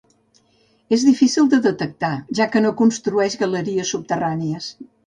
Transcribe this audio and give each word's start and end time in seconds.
És 0.97 1.03
difícil 1.09 1.51
de 1.53 1.59
detectar, 1.67 2.11
ja 2.41 2.49
que 2.55 2.65
no 2.67 2.75
construeix 2.83 3.39
galeries 3.45 3.95
subterrànies. 3.97 4.77